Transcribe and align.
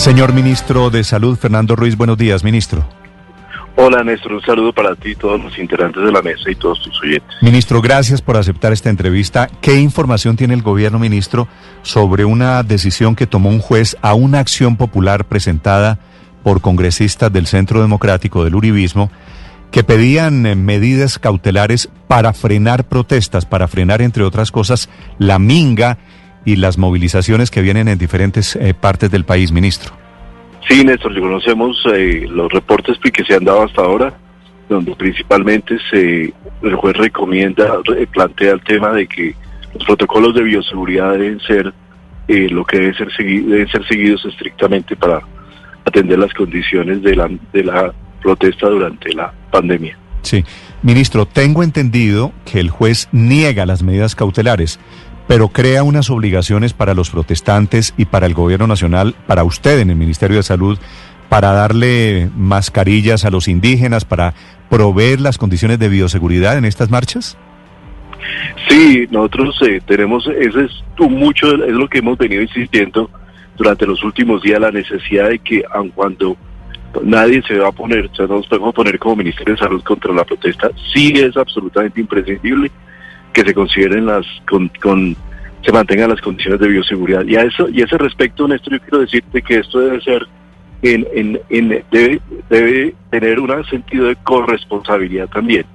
Señor 0.00 0.32
ministro 0.32 0.88
de 0.88 1.04
Salud, 1.04 1.36
Fernando 1.36 1.76
Ruiz, 1.76 1.94
buenos 1.94 2.16
días, 2.16 2.42
ministro. 2.42 2.88
Hola 3.76 4.02
Néstor, 4.02 4.32
un 4.32 4.40
saludo 4.40 4.72
para 4.72 4.96
ti, 4.96 5.14
todos 5.14 5.38
los 5.44 5.58
integrantes 5.58 6.02
de 6.02 6.10
la 6.10 6.22
mesa 6.22 6.50
y 6.50 6.54
todos 6.54 6.80
tus 6.80 7.02
oyentes. 7.02 7.30
Ministro, 7.42 7.82
gracias 7.82 8.22
por 8.22 8.38
aceptar 8.38 8.72
esta 8.72 8.88
entrevista. 8.88 9.50
¿Qué 9.60 9.78
información 9.78 10.36
tiene 10.36 10.54
el 10.54 10.62
gobierno, 10.62 10.98
ministro, 10.98 11.48
sobre 11.82 12.24
una 12.24 12.62
decisión 12.62 13.14
que 13.14 13.26
tomó 13.26 13.50
un 13.50 13.58
juez 13.58 13.94
a 14.00 14.14
una 14.14 14.38
acción 14.38 14.78
popular 14.78 15.26
presentada 15.26 15.98
por 16.42 16.62
congresistas 16.62 17.30
del 17.30 17.46
Centro 17.46 17.82
Democrático 17.82 18.42
del 18.42 18.54
Uribismo 18.54 19.10
que 19.70 19.84
pedían 19.84 20.46
eh, 20.46 20.54
medidas 20.54 21.18
cautelares 21.18 21.90
para 22.08 22.32
frenar 22.32 22.84
protestas, 22.84 23.44
para 23.44 23.68
frenar, 23.68 24.00
entre 24.00 24.22
otras 24.22 24.50
cosas, 24.50 24.88
la 25.18 25.38
minga 25.38 25.98
y 26.44 26.56
las 26.56 26.78
movilizaciones 26.78 27.50
que 27.50 27.62
vienen 27.62 27.88
en 27.88 27.98
diferentes 27.98 28.56
eh, 28.56 28.74
partes 28.74 29.10
del 29.10 29.24
país, 29.24 29.52
ministro? 29.52 29.94
Sí, 30.68 30.84
Néstor, 30.84 31.18
conocemos 31.18 31.82
eh, 31.94 32.26
los 32.28 32.50
reportes 32.52 32.98
que 32.98 33.24
se 33.24 33.34
han 33.34 33.44
dado 33.44 33.62
hasta 33.62 33.82
ahora, 33.82 34.14
donde 34.68 34.94
principalmente 34.94 35.78
se, 35.90 36.32
el 36.62 36.74
juez 36.76 36.96
recomienda, 36.96 37.78
plantea 38.12 38.52
el 38.52 38.62
tema 38.62 38.92
de 38.92 39.06
que 39.06 39.34
los 39.74 39.84
protocolos 39.84 40.34
de 40.34 40.42
bioseguridad 40.44 41.12
deben 41.12 41.40
ser 41.40 41.72
eh, 42.28 42.48
lo 42.50 42.64
que 42.64 42.78
deben 42.78 42.94
ser, 42.94 43.08
deben 43.18 43.68
ser 43.68 43.86
seguidos 43.88 44.24
estrictamente 44.24 44.94
para 44.94 45.20
atender 45.84 46.18
las 46.18 46.32
condiciones 46.34 47.02
de 47.02 47.16
la, 47.16 47.28
de 47.52 47.64
la 47.64 47.92
protesta 48.22 48.68
durante 48.68 49.12
la 49.12 49.32
pandemia. 49.50 49.96
Sí, 50.22 50.44
ministro, 50.82 51.26
tengo 51.26 51.62
entendido 51.62 52.32
que 52.44 52.60
el 52.60 52.70
juez 52.70 53.08
niega 53.10 53.66
las 53.66 53.82
medidas 53.82 54.14
cautelares 54.14 54.78
pero 55.30 55.46
crea 55.46 55.84
unas 55.84 56.10
obligaciones 56.10 56.72
para 56.72 56.92
los 56.92 57.08
protestantes 57.08 57.94
y 57.96 58.06
para 58.06 58.26
el 58.26 58.34
gobierno 58.34 58.66
nacional, 58.66 59.14
para 59.28 59.44
usted 59.44 59.78
en 59.78 59.90
el 59.90 59.94
Ministerio 59.94 60.38
de 60.38 60.42
Salud, 60.42 60.76
para 61.28 61.52
darle 61.52 62.28
mascarillas 62.36 63.24
a 63.24 63.30
los 63.30 63.46
indígenas, 63.46 64.04
para 64.04 64.34
proveer 64.68 65.20
las 65.20 65.38
condiciones 65.38 65.78
de 65.78 65.88
bioseguridad 65.88 66.58
en 66.58 66.64
estas 66.64 66.90
marchas? 66.90 67.38
Sí, 68.68 69.06
nosotros 69.12 69.56
eh, 69.62 69.80
tenemos, 69.86 70.26
eso 70.26 70.62
es 70.62 70.82
mucho, 70.98 71.64
es 71.64 71.74
lo 71.74 71.88
que 71.88 71.98
hemos 71.98 72.18
venido 72.18 72.42
insistiendo 72.42 73.08
durante 73.56 73.86
los 73.86 74.02
últimos 74.02 74.42
días, 74.42 74.58
la 74.58 74.72
necesidad 74.72 75.28
de 75.28 75.38
que 75.38 75.62
aun 75.70 75.90
cuando 75.90 76.36
nadie 77.04 77.40
se 77.46 77.56
va 77.56 77.68
a 77.68 77.72
poner, 77.72 78.06
o 78.06 78.14
sea, 78.16 78.26
no 78.26 78.38
nos 78.38 78.48
podemos 78.48 78.74
poner 78.74 78.98
como 78.98 79.14
Ministerio 79.14 79.54
de 79.54 79.60
Salud 79.60 79.80
contra 79.84 80.12
la 80.12 80.24
protesta, 80.24 80.72
sí 80.92 81.12
es 81.14 81.36
absolutamente 81.36 82.00
imprescindible 82.00 82.68
que 83.32 83.42
se 83.42 83.54
consideren 83.54 84.06
las 84.06 84.26
con, 84.48 85.16
se 85.62 85.72
mantengan 85.72 86.10
las 86.10 86.20
condiciones 86.20 86.60
de 86.60 86.68
bioseguridad. 86.68 87.24
Y 87.26 87.36
a 87.36 87.42
eso 87.42 87.68
y 87.68 87.82
a 87.82 87.84
ese 87.84 87.98
respecto, 87.98 88.48
Néstor, 88.48 88.74
yo 88.74 88.80
quiero 88.80 88.98
decirte 89.00 89.42
que 89.42 89.58
esto 89.58 89.80
debe 89.80 90.00
ser 90.00 90.26
en, 90.82 91.40
en, 91.50 91.84
debe, 91.90 92.20
debe 92.48 92.94
tener 93.10 93.38
un 93.38 93.64
sentido 93.66 94.06
de 94.06 94.16
corresponsabilidad 94.16 95.28
también. 95.28 95.66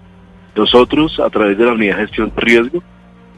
Nosotros, 0.55 1.19
a 1.19 1.29
través 1.29 1.57
de 1.57 1.65
la 1.65 1.73
unidad 1.73 1.97
de 1.97 2.07
gestión 2.07 2.31
de 2.35 2.41
riesgo, 2.41 2.83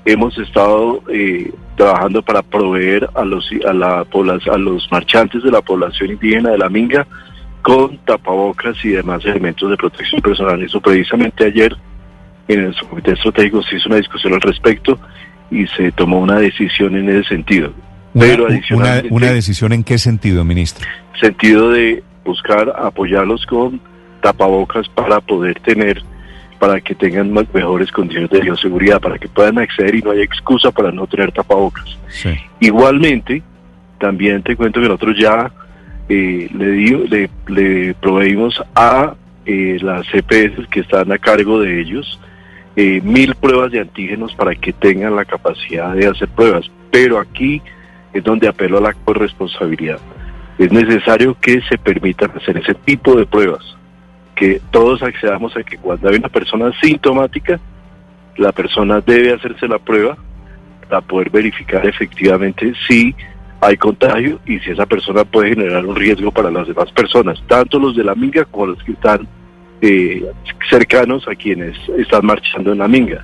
hemos 0.06 0.38
estado 0.38 1.02
eh, 1.10 1.52
trabajando 1.76 2.22
para 2.22 2.42
proveer 2.42 3.10
a 3.14 3.26
los 3.26 3.50
a 3.68 3.74
la 3.74 4.00
a 4.00 4.58
los 4.58 4.88
marchantes 4.92 5.44
de 5.44 5.52
la 5.52 5.62
población 5.62 6.12
indígena 6.12 6.52
de 6.52 6.58
la 6.58 6.70
Minga 6.70 7.06
con 7.62 7.98
tapabocas 8.06 8.78
y 8.86 8.90
demás 8.90 9.26
elementos 9.26 9.70
de 9.70 9.76
protección 9.76 10.22
personal. 10.22 10.62
Eso 10.62 10.80
precisamente 10.80 11.46
ayer 11.46 11.76
en 12.48 12.66
el 12.66 12.76
comité 12.76 13.12
estratégico 13.12 13.62
se 13.64 13.76
hizo 13.78 13.90
una 13.90 13.98
discusión 13.98 14.34
al 14.34 14.42
respecto 14.42 15.00
y 15.52 15.68
se 15.68 15.92
tomó 15.92 16.20
una 16.20 16.40
decisión 16.40 16.96
en 16.96 17.10
ese 17.10 17.30
sentido. 17.30 17.74
Una, 18.14 18.26
Pero 18.26 18.48
adicionalmente, 18.48 19.14
una, 19.14 19.32
decisión 19.32 19.74
en 19.74 19.84
qué 19.84 19.98
sentido, 19.98 20.44
ministro? 20.44 20.88
Sentido 21.20 21.72
de 21.72 22.04
buscar 22.26 22.74
apoyarlos 22.78 23.46
con 23.46 23.80
tapabocas 24.22 24.88
para 24.90 25.22
poder 25.22 25.60
tener, 25.60 26.02
para 26.60 26.82
que 26.82 26.96
tengan 26.96 27.32
más, 27.32 27.46
mejores 27.54 27.92
condiciones 27.92 28.30
de 28.30 28.42
bioseguridad, 28.42 29.00
para 29.00 29.18
que 29.18 29.28
puedan 29.28 29.60
acceder 29.60 29.96
y 29.96 30.02
no 30.02 30.12
haya 30.12 30.24
excusa 30.24 30.72
para 30.72 30.92
no 30.92 31.08
tener 31.08 31.32
tapabocas. 31.32 31.98
Igualmente, 32.60 33.44
también 34.00 34.42
te 34.44 34.56
cuento 34.56 34.82
que 34.82 34.88
nosotros 34.88 35.18
ya 35.20 35.52
eh, 36.10 36.50
le, 36.54 36.72
dio, 36.72 37.06
le, 37.08 37.30
le 37.48 37.94
proveímos 37.96 38.62
a 38.76 39.14
eh, 39.46 39.78
las 39.82 40.06
CPS 40.08 40.68
que 40.70 40.82
están 40.82 41.12
a 41.12 41.18
cargo 41.18 41.62
de 41.62 41.80
ellos 41.80 42.20
eh, 42.78 43.02
mil 43.04 43.34
pruebas 43.34 43.72
de 43.72 43.80
antígenos 43.80 44.36
para 44.36 44.54
que 44.54 44.72
tengan 44.72 45.16
la 45.16 45.26
capacidad 45.26 45.96
de 45.96 46.08
hacer 46.08 46.28
pruebas. 46.30 46.70
Pero 46.92 47.18
aquí 47.20 47.60
es 48.14 48.24
donde 48.24 48.48
apelo 48.48 48.78
a 48.78 48.82
la 48.82 48.94
corresponsabilidad. 48.94 50.00
Es 50.60 50.72
necesario 50.72 51.36
que 51.42 51.60
se 51.62 51.80
permitan 51.80 52.32
hacer 52.36 52.56
ese 52.58 52.76
tipo 52.76 53.16
de 53.16 53.26
pruebas, 53.26 53.76
que 54.36 54.62
todos 54.70 55.02
accedamos 55.02 55.58
a 55.58 55.64
que 55.64 55.78
cuando 55.78 56.08
hay 56.08 56.18
una 56.18 56.30
persona 56.30 56.72
sintomática, 56.80 57.60
la 58.38 58.52
persona 58.52 59.02
debe 59.02 59.34
hacerse 59.34 59.68
la 59.68 59.80
prueba 59.80 60.16
para 60.88 61.02
poder 61.02 61.32
verificar 61.32 61.84
efectivamente 61.84 62.74
si 62.88 63.16
hay 63.60 63.76
contagio 63.78 64.40
y 64.46 64.60
si 64.60 64.70
esa 64.70 64.86
persona 64.86 65.26
puede 65.26 65.50
generar 65.50 65.84
un 65.84 65.96
riesgo 65.96 66.32
para 66.32 66.52
las 66.52 66.68
demás 66.68 66.92
personas, 66.92 67.42
tanto 67.48 67.80
los 67.80 67.96
de 67.96 68.04
la 68.04 68.14
minga 68.14 68.46
como 68.46 68.68
los 68.68 68.84
que 68.84 68.92
están 68.92 69.28
eh, 69.82 70.26
cercanos 70.70 71.28
a 71.28 71.36
quienes 71.36 71.78
están 71.98 72.26
marchando 72.26 72.72
en 72.72 72.80
la 72.80 72.88
Minga. 72.88 73.24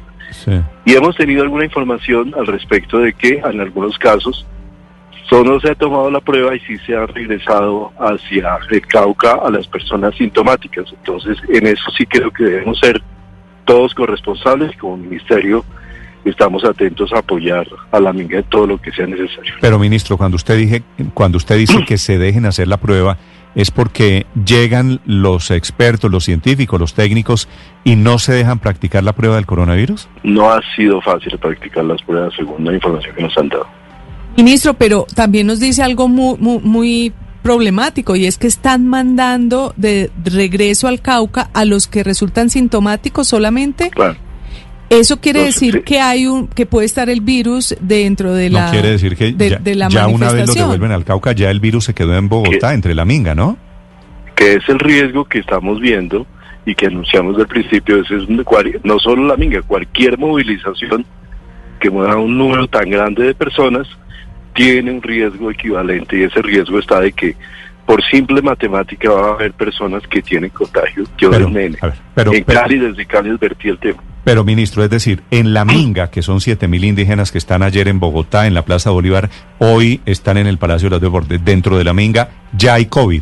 Y 0.85 0.93
hemos 0.93 1.15
tenido 1.15 1.43
alguna 1.43 1.65
información 1.65 2.33
al 2.37 2.47
respecto 2.47 2.97
de 2.97 3.13
que 3.13 3.41
en 3.45 3.61
algunos 3.61 3.97
casos 3.99 4.45
solo 5.29 5.59
se 5.59 5.71
ha 5.71 5.75
tomado 5.75 6.09
la 6.09 6.21
prueba 6.21 6.55
y 6.55 6.59
sí 6.61 6.77
se 6.85 6.95
ha 6.95 7.05
regresado 7.05 7.91
hacia 7.99 8.57
el 8.69 8.81
Cauca 8.87 9.33
a 9.33 9.49
las 9.51 9.67
personas 9.67 10.15
sintomáticas. 10.15 10.91
Entonces, 10.91 11.37
en 11.49 11.67
eso 11.67 11.91
sí 11.95 12.05
creo 12.05 12.31
que 12.31 12.45
debemos 12.45 12.79
ser 12.79 13.01
todos 13.65 13.93
corresponsables 13.93 14.75
como 14.77 14.97
ministerio 14.97 15.63
estamos 16.25 16.63
atentos 16.63 17.11
a 17.13 17.19
apoyar 17.19 17.67
a 17.91 17.99
la 17.99 18.13
minga 18.13 18.39
en 18.39 18.43
todo 18.45 18.67
lo 18.67 18.81
que 18.81 18.91
sea 18.91 19.05
necesario. 19.05 19.55
Pero 19.59 19.79
ministro, 19.79 20.17
cuando 20.17 20.35
usted 20.35 20.57
dije, 20.57 20.83
cuando 21.13 21.37
usted 21.37 21.57
dice 21.57 21.83
que 21.87 21.97
se 21.97 22.17
dejen 22.17 22.45
hacer 22.45 22.67
la 22.67 22.77
prueba, 22.77 23.17
es 23.55 23.71
porque 23.71 24.25
llegan 24.45 24.99
los 25.05 25.51
expertos, 25.51 26.11
los 26.11 26.23
científicos, 26.23 26.79
los 26.79 26.93
técnicos 26.93 27.47
y 27.83 27.95
no 27.95 28.19
se 28.19 28.33
dejan 28.33 28.59
practicar 28.59 29.03
la 29.03 29.13
prueba 29.13 29.35
del 29.35 29.45
coronavirus? 29.45 30.07
No 30.23 30.49
ha 30.49 30.61
sido 30.75 31.01
fácil 31.01 31.37
practicar 31.37 31.85
las 31.85 32.01
pruebas 32.01 32.33
según 32.35 32.63
la 32.65 32.73
información 32.73 33.15
que 33.15 33.23
nos 33.23 33.37
han 33.37 33.49
dado. 33.49 33.67
Ministro, 34.37 34.73
pero 34.73 35.05
también 35.15 35.45
nos 35.47 35.59
dice 35.59 35.83
algo 35.83 36.07
muy, 36.07 36.37
muy, 36.39 37.13
problemático 37.43 38.15
y 38.15 38.25
es 38.25 38.37
que 38.37 38.47
están 38.47 38.87
mandando 38.87 39.73
de 39.75 40.09
regreso 40.23 40.87
al 40.87 41.01
Cauca 41.01 41.49
a 41.53 41.65
los 41.65 41.87
que 41.87 42.01
resultan 42.01 42.49
sintomáticos 42.49 43.27
solamente. 43.27 43.89
Claro. 43.89 44.15
Eso 44.99 45.19
quiere 45.19 45.43
decir 45.43 45.83
que 45.83 45.99
hay 45.99 46.27
un 46.27 46.47
que 46.47 46.65
puede 46.65 46.85
estar 46.85 47.09
el 47.09 47.21
virus 47.21 47.75
dentro 47.79 48.33
de 48.33 48.49
la 48.49 48.65
no 48.65 48.71
quiere 48.71 48.91
decir 48.91 49.15
que 49.15 49.33
ya, 49.89 50.07
una 50.07 50.31
vez 50.31 50.47
lo 50.47 50.53
devuelven 50.53 50.91
al 50.91 51.03
Cauca 51.03 51.31
ya 51.31 51.49
el 51.49 51.59
virus 51.59 51.85
se 51.85 51.93
quedó 51.93 52.15
en 52.15 52.29
Bogotá 52.29 52.73
entre 52.73 52.95
la 52.95 53.05
minga, 53.05 53.35
¿no? 53.35 53.57
Que 54.35 54.53
es 54.53 54.69
el 54.69 54.79
riesgo 54.79 55.25
que 55.25 55.39
estamos 55.39 55.79
viendo 55.79 56.25
y 56.65 56.75
que 56.75 56.87
anunciamos 56.87 57.37
del 57.37 57.47
principio, 57.47 57.99
es, 57.99 58.07
no 58.83 58.99
solo 58.99 59.27
la 59.27 59.35
minga, 59.35 59.61
cualquier 59.61 60.17
movilización 60.17 61.05
que 61.79 61.89
mueva 61.89 62.17
un 62.17 62.37
número 62.37 62.67
tan 62.67 62.89
grande 62.89 63.25
de 63.25 63.33
personas 63.35 63.87
tiene 64.53 64.91
un 64.91 65.01
riesgo 65.01 65.51
equivalente 65.51 66.17
y 66.17 66.23
ese 66.23 66.41
riesgo 66.41 66.79
está 66.79 67.01
de 67.01 67.11
que 67.11 67.35
por 67.85 68.01
simple 68.05 68.41
matemática 68.41 69.09
va 69.11 69.29
a 69.29 69.33
haber 69.33 69.51
personas 69.53 70.03
que 70.07 70.21
tienen 70.21 70.49
contagio. 70.51 71.03
Yo 71.17 71.31
pero, 71.31 71.49
nene, 71.49 71.77
en 72.15 72.43
Cali, 72.45 72.77
desde 72.77 73.05
Cali 73.05 73.29
advertí 73.31 73.69
el 73.69 73.77
tema. 73.77 74.01
Pero, 74.23 74.45
ministro, 74.45 74.83
es 74.83 74.89
decir, 74.89 75.21
en 75.31 75.53
La 75.53 75.65
Minga, 75.65 76.09
que 76.09 76.21
son 76.21 76.39
siete 76.39 76.67
mil 76.67 76.85
indígenas 76.85 77.31
que 77.31 77.37
están 77.37 77.61
ayer 77.61 77.87
en 77.89 77.99
Bogotá, 77.99 78.47
en 78.47 78.53
la 78.53 78.63
Plaza 78.63 78.89
Bolívar, 78.89 79.29
hoy 79.59 80.01
están 80.05 80.37
en 80.37 80.47
el 80.47 80.57
Palacio 80.57 80.87
de 80.87 80.95
los 80.95 81.01
Deportes, 81.01 81.43
dentro 81.43 81.77
de 81.77 81.83
La 81.83 81.93
Minga, 81.93 82.29
¿ya 82.53 82.75
hay 82.75 82.85
COVID? 82.85 83.21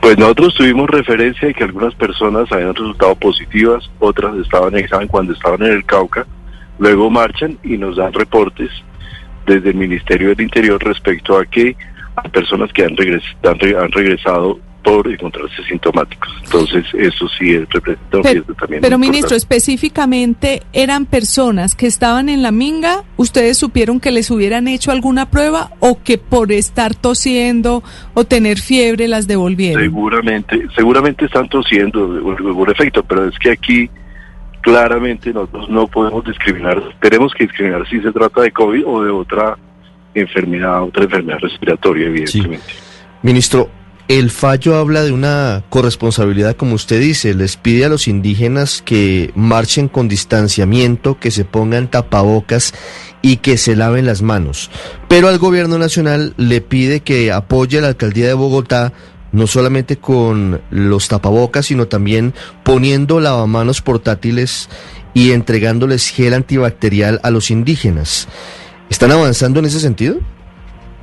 Pues 0.00 0.16
nosotros 0.18 0.54
tuvimos 0.54 0.88
referencia 0.88 1.48
de 1.48 1.54
que 1.54 1.64
algunas 1.64 1.94
personas 1.94 2.50
habían 2.52 2.74
resultado 2.74 3.16
positivas, 3.16 3.90
otras 3.98 4.36
estaban 4.36 4.74
en 4.74 4.84
examen 4.84 5.08
cuando 5.08 5.32
estaban 5.32 5.60
en 5.62 5.72
el 5.72 5.84
Cauca, 5.84 6.24
luego 6.78 7.10
marchan 7.10 7.58
y 7.64 7.76
nos 7.76 7.96
dan 7.96 8.12
reportes 8.12 8.70
desde 9.46 9.70
el 9.70 9.76
Ministerio 9.76 10.28
del 10.28 10.42
Interior 10.42 10.82
respecto 10.82 11.36
a 11.36 11.44
que 11.44 11.76
hay 12.14 12.30
personas 12.30 12.72
que 12.72 12.84
han, 12.84 12.96
han 13.42 13.92
regresado 13.92 14.60
por 14.86 15.08
encontrarse 15.08 15.64
sintomáticos. 15.64 16.30
Entonces, 16.44 16.84
eso 16.94 17.28
sí 17.36 17.58
representa 17.58 18.18
un 18.18 18.22
riesgo 18.22 18.54
también. 18.54 18.80
Pero, 18.80 18.98
ministro, 18.98 19.36
específicamente, 19.36 20.62
¿eran 20.72 21.06
personas 21.06 21.74
que 21.74 21.88
estaban 21.88 22.28
en 22.28 22.40
la 22.40 22.52
minga? 22.52 23.02
¿Ustedes 23.16 23.58
supieron 23.58 23.98
que 23.98 24.12
les 24.12 24.30
hubieran 24.30 24.68
hecho 24.68 24.92
alguna 24.92 25.28
prueba 25.28 25.72
o 25.80 26.00
que 26.04 26.18
por 26.18 26.52
estar 26.52 26.94
tosiendo 26.94 27.82
o 28.14 28.22
tener 28.22 28.60
fiebre 28.60 29.08
las 29.08 29.26
devolvieron? 29.26 29.82
Seguramente, 29.82 30.68
seguramente 30.76 31.24
están 31.24 31.48
tosiendo 31.48 32.22
por 32.54 32.70
efecto, 32.70 33.02
pero 33.02 33.26
es 33.28 33.36
que 33.40 33.50
aquí 33.50 33.90
claramente 34.60 35.32
nosotros 35.32 35.68
no 35.68 35.88
podemos 35.88 36.24
discriminar. 36.24 36.80
Tenemos 37.00 37.34
que 37.34 37.48
discriminar 37.48 37.88
si 37.88 38.00
se 38.00 38.12
trata 38.12 38.42
de 38.42 38.52
COVID 38.52 38.86
o 38.86 39.02
de 39.02 39.10
otra 39.10 39.58
enfermedad, 40.14 40.84
otra 40.84 41.02
enfermedad 41.02 41.40
respiratoria, 41.40 42.06
evidentemente. 42.06 42.72
Ministro, 43.22 43.68
el 44.08 44.30
fallo 44.30 44.76
habla 44.76 45.02
de 45.02 45.12
una 45.12 45.64
corresponsabilidad, 45.68 46.56
como 46.56 46.74
usted 46.74 47.00
dice, 47.00 47.34
les 47.34 47.56
pide 47.56 47.84
a 47.84 47.88
los 47.88 48.06
indígenas 48.06 48.82
que 48.84 49.32
marchen 49.34 49.88
con 49.88 50.06
distanciamiento, 50.06 51.18
que 51.18 51.32
se 51.32 51.44
pongan 51.44 51.90
tapabocas 51.90 52.72
y 53.20 53.38
que 53.38 53.56
se 53.58 53.74
laven 53.74 54.06
las 54.06 54.22
manos. 54.22 54.70
Pero 55.08 55.28
al 55.28 55.38
gobierno 55.38 55.78
nacional 55.78 56.34
le 56.36 56.60
pide 56.60 57.00
que 57.00 57.32
apoye 57.32 57.78
a 57.78 57.80
la 57.80 57.88
alcaldía 57.88 58.28
de 58.28 58.34
Bogotá 58.34 58.92
no 59.32 59.46
solamente 59.48 59.96
con 59.96 60.62
los 60.70 61.08
tapabocas, 61.08 61.66
sino 61.66 61.88
también 61.88 62.32
poniendo 62.62 63.20
lavamanos 63.20 63.82
portátiles 63.82 64.68
y 65.14 65.32
entregándoles 65.32 66.08
gel 66.08 66.32
antibacterial 66.34 67.20
a 67.22 67.30
los 67.30 67.50
indígenas. 67.50 68.28
¿Están 68.88 69.10
avanzando 69.10 69.58
en 69.58 69.66
ese 69.66 69.80
sentido? 69.80 70.20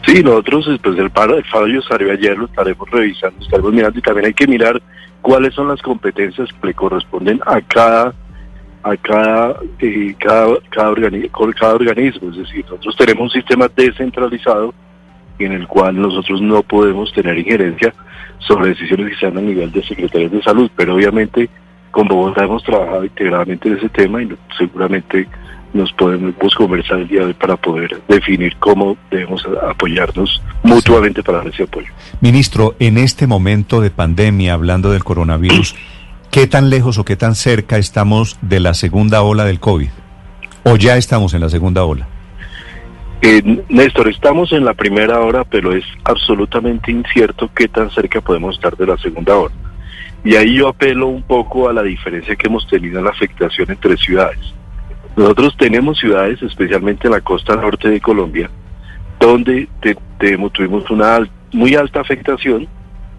Sí, 0.05 0.21
nosotros 0.21 0.67
después 0.67 0.95
del 0.97 1.09
paro, 1.09 1.37
el 1.37 1.45
fallo 1.45 1.81
salió 1.81 2.11
ayer, 2.11 2.37
lo 2.37 2.45
estaremos 2.45 2.89
revisando, 2.89 3.41
estaremos 3.41 3.71
mirando 3.71 3.99
y 3.99 4.01
también 4.01 4.27
hay 4.27 4.33
que 4.33 4.47
mirar 4.47 4.81
cuáles 5.21 5.53
son 5.53 5.69
las 5.69 5.81
competencias 5.81 6.49
que 6.51 6.67
le 6.67 6.73
corresponden 6.73 7.39
a 7.45 7.61
cada 7.61 8.13
a 8.83 8.97
cada 8.97 9.55
eh, 9.79 10.13
cada, 10.19 10.57
cada, 10.69 10.93
cada 11.53 11.73
organismo, 11.73 12.29
es 12.31 12.37
decir, 12.37 12.65
nosotros 12.65 12.97
tenemos 12.97 13.23
un 13.23 13.29
sistema 13.29 13.69
descentralizado 13.73 14.73
en 15.39 15.53
el 15.53 15.67
cual 15.67 15.99
nosotros 15.99 16.41
no 16.41 16.61
podemos 16.63 17.11
tener 17.13 17.37
injerencia 17.37 17.93
sobre 18.39 18.69
decisiones 18.69 19.09
que 19.09 19.19
sean 19.19 19.37
a 19.37 19.41
nivel 19.41 19.71
de 19.71 19.83
secretarios 19.83 20.31
de 20.31 20.43
salud, 20.43 20.69
pero 20.75 20.95
obviamente 20.95 21.49
con 21.91 22.07
Bogotá 22.07 22.43
hemos 22.43 22.63
trabajado 22.63 23.05
integradamente 23.05 23.69
en 23.69 23.77
ese 23.77 23.89
tema 23.89 24.21
y 24.21 24.29
seguramente 24.57 25.27
nos 25.73 25.91
podemos 25.93 26.55
conversar 26.55 26.99
el 26.99 27.07
día 27.07 27.21
de 27.21 27.25
hoy 27.27 27.33
para 27.33 27.57
poder 27.57 28.01
definir 28.07 28.55
cómo 28.57 28.97
debemos 29.09 29.45
apoyarnos 29.67 30.41
mutuamente 30.63 31.23
para 31.23 31.41
ese 31.43 31.63
apoyo. 31.63 31.87
Ministro, 32.21 32.75
en 32.79 32.97
este 32.97 33.27
momento 33.27 33.81
de 33.81 33.89
pandemia, 33.89 34.53
hablando 34.53 34.91
del 34.91 35.03
coronavirus, 35.03 35.75
¿qué 36.31 36.47
tan 36.47 36.69
lejos 36.69 36.97
o 36.97 37.05
qué 37.05 37.15
tan 37.15 37.35
cerca 37.35 37.77
estamos 37.77 38.37
de 38.41 38.59
la 38.59 38.73
segunda 38.73 39.21
ola 39.23 39.45
del 39.45 39.59
COVID? 39.59 39.89
¿O 40.63 40.77
ya 40.77 40.95
estamos 40.97 41.33
en 41.33 41.41
la 41.41 41.49
segunda 41.49 41.83
ola? 41.83 42.07
Eh, 43.21 43.63
Néstor, 43.69 44.09
estamos 44.09 44.51
en 44.51 44.65
la 44.65 44.73
primera 44.73 45.21
hora, 45.21 45.43
pero 45.43 45.73
es 45.73 45.85
absolutamente 46.03 46.91
incierto 46.91 47.49
qué 47.55 47.67
tan 47.67 47.89
cerca 47.89 48.21
podemos 48.21 48.55
estar 48.55 48.75
de 48.75 48.85
la 48.85 48.97
segunda 48.97 49.35
hora. 49.35 49.53
Y 50.25 50.35
ahí 50.35 50.55
yo 50.55 50.69
apelo 50.69 51.07
un 51.07 51.23
poco 51.23 51.67
a 51.67 51.73
la 51.73 51.83
diferencia 51.83 52.35
que 52.35 52.47
hemos 52.47 52.67
tenido 52.67 52.99
en 52.99 53.05
la 53.05 53.11
afectación 53.11 53.71
entre 53.71 53.97
ciudades. 53.97 54.52
Nosotros 55.15 55.55
tenemos 55.57 55.99
ciudades, 55.99 56.41
especialmente 56.41 57.07
en 57.07 57.13
la 57.13 57.21
costa 57.21 57.55
norte 57.55 57.89
de 57.89 58.01
Colombia, 58.01 58.49
donde 59.19 59.67
tuvimos 60.53 60.89
una 60.89 61.19
muy 61.51 61.75
alta 61.75 62.01
afectación 62.01 62.67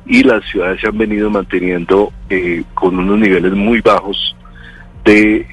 y 0.06 0.22
las 0.22 0.44
ciudades 0.50 0.80
se 0.80 0.88
han 0.88 0.98
venido 0.98 1.30
manteniendo 1.30 2.12
eh, 2.28 2.64
con 2.74 2.98
unos 2.98 3.18
niveles 3.18 3.52
muy 3.52 3.80
bajos 3.80 4.36
de, 5.04 5.46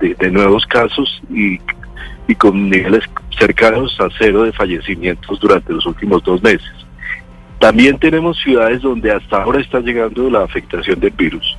eh, 0.00 0.14
de, 0.18 0.30
nuevos 0.30 0.66
casos 0.66 1.22
y, 1.30 1.60
y 2.26 2.34
con 2.34 2.70
niveles 2.70 3.04
cercanos 3.38 3.96
a 4.00 4.08
cero 4.18 4.44
de 4.44 4.52
fallecimientos 4.52 5.38
durante 5.40 5.72
los 5.72 5.84
últimos 5.86 6.22
dos 6.24 6.42
meses. 6.42 6.72
También 7.58 7.98
tenemos 7.98 8.38
ciudades 8.38 8.82
donde 8.82 9.12
hasta 9.12 9.42
ahora 9.42 9.60
está 9.60 9.80
llegando 9.80 10.28
la 10.30 10.42
afectación 10.42 10.98
del 10.98 11.12
virus 11.12 11.56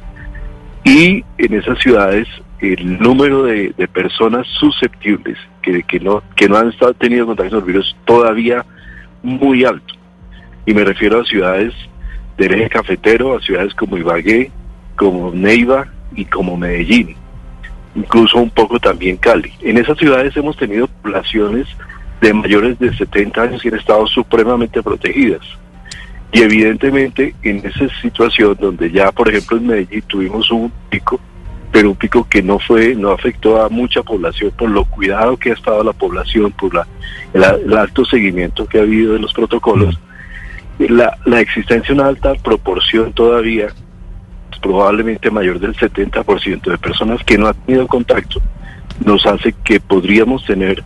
y 0.84 1.24
en 1.38 1.54
esas 1.54 1.80
ciudades 1.80 2.28
el 2.64 2.98
número 3.00 3.44
de, 3.44 3.74
personas 3.94 4.48
susceptibles 4.60 5.38
que, 5.62 6.00
no, 6.00 6.24
que 6.36 6.48
no 6.48 6.58
han 6.58 6.70
estado 6.70 6.94
tenido 6.94 7.26
contacto 7.26 7.58
con 7.58 7.68
virus 7.68 7.96
todavía 8.06 8.66
muy 9.22 9.66
alto. 9.66 9.94
Y 10.66 10.74
me 10.74 10.86
refiero 10.86 11.22
a 11.22 11.26
ciudades 11.26 11.74
del 12.38 12.54
eje 12.54 12.70
cafetero, 12.70 13.36
a 13.36 13.42
ciudades 13.42 13.74
como 13.74 13.98
Ibagué, 13.98 14.50
como 14.96 15.32
Neiva 15.32 15.88
y 16.16 16.26
como 16.26 16.56
Medellín, 16.56 17.16
incluso 17.96 18.38
un 18.38 18.50
poco 18.50 18.80
también 18.80 19.18
Cali. 19.18 19.52
En 19.62 19.78
esas 19.78 19.98
ciudades 19.98 20.36
hemos 20.38 20.56
tenido 20.56 20.88
poblaciones 20.88 21.68
de 22.22 22.34
mayores 22.34 22.80
de 22.80 22.96
70 22.96 23.42
años 23.42 23.66
y 23.66 23.68
han 23.68 23.76
estado 23.76 24.08
supremamente 24.08 24.82
protegidas. 24.82 25.46
Y 26.32 26.42
evidentemente 26.42 27.36
en 27.44 27.58
esa 27.58 27.88
situación 28.02 28.58
donde 28.60 28.90
ya, 28.90 29.12
por 29.12 29.30
ejemplo, 29.30 29.58
en 29.58 29.68
Medellín 29.68 30.04
tuvimos 30.08 30.50
un 30.50 30.72
pico 30.90 31.20
pero 31.74 31.90
un 31.90 31.96
pico 31.96 32.28
que 32.30 32.44
no 32.44 32.60
fue, 32.60 32.94
no 32.94 33.10
afectó 33.10 33.60
a 33.60 33.68
mucha 33.68 34.04
población 34.04 34.52
por 34.56 34.70
lo 34.70 34.86
cuidado 34.86 35.38
que 35.38 35.50
ha 35.50 35.54
estado 35.56 35.84
la 35.84 35.92
población, 35.92 36.52
por 36.52 36.72
la, 36.72 36.88
el, 37.34 37.76
alto 37.76 38.06
seguimiento 38.06 38.68
que 38.68 38.78
ha 38.78 38.84
habido 38.84 39.14
de 39.14 39.20
los 39.20 39.34
protocolos. 39.34 40.00
La, 40.78 41.18
la 41.26 41.40
existencia 41.42 41.88
de 41.88 42.00
una 42.00 42.10
alta 42.10 42.36
proporción 42.36 43.12
todavía, 43.12 43.70
probablemente 44.62 45.32
mayor 45.32 45.60
del 45.60 45.76
70% 45.76 46.62
de 46.62 46.78
personas 46.78 47.24
que 47.24 47.40
no 47.40 47.48
han 47.48 47.56
tenido 47.66 47.88
contacto, 47.88 48.40
nos 49.04 49.26
hace 49.26 49.56
que 49.64 49.80
podríamos 49.80 50.46
tener 50.46 50.84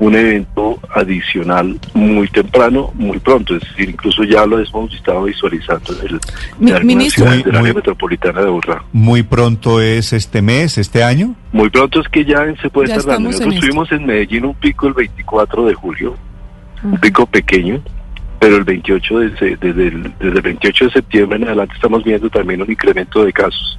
un 0.00 0.14
evento 0.14 0.80
adicional 0.94 1.78
muy 1.92 2.26
temprano, 2.28 2.90
muy 2.94 3.18
pronto, 3.18 3.54
es 3.54 3.60
decir, 3.60 3.90
incluso 3.90 4.24
ya 4.24 4.46
lo 4.46 4.58
hemos 4.58 4.94
estado 4.94 5.24
visualizando 5.24 5.92
en, 5.92 6.68
el, 6.68 6.84
ministro, 6.84 7.30
de 7.30 7.52
la 7.52 7.60
área 7.60 7.74
metropolitana 7.74 8.40
de 8.40 8.48
Urra. 8.48 8.82
¿Muy 8.92 9.22
pronto 9.22 9.80
es 9.82 10.14
este 10.14 10.40
mes, 10.40 10.78
este 10.78 11.04
año? 11.04 11.34
Muy 11.52 11.68
pronto 11.68 12.00
es 12.00 12.08
que 12.08 12.24
ya 12.24 12.42
se 12.62 12.70
puede 12.70 12.88
estar 12.88 13.04
dando. 13.04 13.28
Nosotros 13.28 13.60
tuvimos 13.60 13.92
en 13.92 14.06
Medellín 14.06 14.46
un 14.46 14.54
pico 14.54 14.86
el 14.86 14.94
24 14.94 15.66
de 15.66 15.74
julio, 15.74 16.16
un 16.82 16.98
pico 16.98 17.26
pequeño, 17.26 17.82
pero 18.38 18.56
el 18.56 18.64
28 18.64 19.18
de, 19.18 19.56
desde, 19.60 19.88
el, 19.88 20.14
desde 20.18 20.36
el 20.38 20.42
28 20.42 20.84
de 20.86 20.90
septiembre 20.92 21.36
en 21.36 21.44
adelante 21.44 21.74
estamos 21.74 22.02
viendo 22.02 22.30
también 22.30 22.62
un 22.62 22.70
incremento 22.70 23.22
de 23.22 23.34
casos. 23.34 23.78